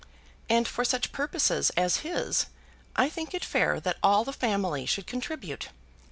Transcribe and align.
And 0.49 0.67
for 0.67 0.83
such 0.83 1.11
purposes 1.11 1.69
as 1.77 1.97
his, 1.97 2.47
I 2.95 3.07
think 3.07 3.35
it 3.35 3.45
fair 3.45 3.79
that 3.81 3.99
all 4.01 4.23
the 4.25 4.33
family 4.33 4.87
should 4.87 5.05
contribute. 5.05 5.67